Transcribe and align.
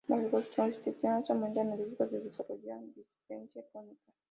Las 0.07 0.31
gastroenteritis 0.31 1.29
aumentan 1.29 1.73
el 1.73 1.77
riesgo 1.85 2.07
de 2.07 2.21
desarrollar 2.21 2.79
dispepsia 2.95 3.63
crónica. 3.71 4.11